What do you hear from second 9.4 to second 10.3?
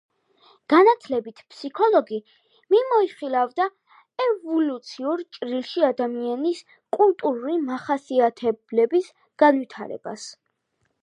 განვითარებას.